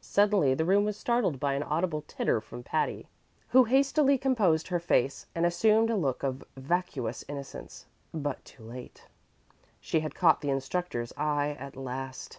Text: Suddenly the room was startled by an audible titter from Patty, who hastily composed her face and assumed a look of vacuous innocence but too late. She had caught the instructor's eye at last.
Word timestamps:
Suddenly 0.00 0.54
the 0.54 0.64
room 0.64 0.84
was 0.84 0.96
startled 0.96 1.40
by 1.40 1.54
an 1.54 1.64
audible 1.64 2.02
titter 2.06 2.40
from 2.40 2.62
Patty, 2.62 3.08
who 3.48 3.64
hastily 3.64 4.16
composed 4.16 4.68
her 4.68 4.78
face 4.78 5.26
and 5.34 5.44
assumed 5.44 5.90
a 5.90 5.96
look 5.96 6.22
of 6.22 6.44
vacuous 6.56 7.24
innocence 7.26 7.86
but 8.12 8.44
too 8.44 8.62
late. 8.62 9.08
She 9.80 9.98
had 9.98 10.14
caught 10.14 10.42
the 10.42 10.50
instructor's 10.50 11.12
eye 11.16 11.56
at 11.58 11.74
last. 11.74 12.38